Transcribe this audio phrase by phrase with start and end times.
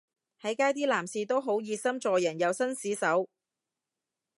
[0.41, 3.29] 喺街啲男士都好熱心助人又紳士手